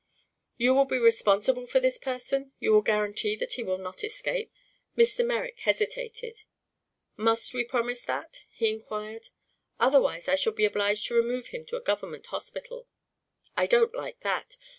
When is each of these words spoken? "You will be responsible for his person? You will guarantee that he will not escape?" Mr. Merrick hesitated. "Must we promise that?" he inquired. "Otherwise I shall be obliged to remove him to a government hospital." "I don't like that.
"You 0.57 0.73
will 0.73 0.85
be 0.85 0.97
responsible 0.97 1.67
for 1.67 1.79
his 1.79 1.99
person? 1.99 2.53
You 2.57 2.71
will 2.73 2.81
guarantee 2.81 3.35
that 3.35 3.53
he 3.53 3.61
will 3.61 3.77
not 3.77 4.03
escape?" 4.03 4.51
Mr. 4.97 5.23
Merrick 5.23 5.59
hesitated. 5.59 6.41
"Must 7.17 7.53
we 7.53 7.63
promise 7.63 8.01
that?" 8.05 8.45
he 8.49 8.69
inquired. 8.71 9.27
"Otherwise 9.79 10.27
I 10.27 10.33
shall 10.33 10.53
be 10.53 10.65
obliged 10.65 11.05
to 11.09 11.13
remove 11.13 11.49
him 11.49 11.67
to 11.67 11.75
a 11.75 11.81
government 11.83 12.25
hospital." 12.25 12.87
"I 13.55 13.67
don't 13.67 13.93
like 13.93 14.21
that. 14.21 14.57